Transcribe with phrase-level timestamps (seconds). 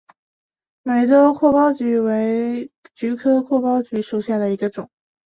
[0.81, 4.89] 美洲阔苞菊为菊科阔苞菊属下的一个种。